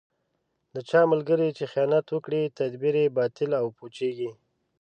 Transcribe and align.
د 0.73 0.75
چا 0.89 1.01
ملګری 1.11 1.49
چې 1.57 1.63
خیانت 1.71 2.05
وکړي، 2.11 2.43
تدبیر 2.59 2.95
یې 3.03 3.15
باطل 3.17 3.51
او 3.61 3.65
پوچېـږي. 3.77 4.31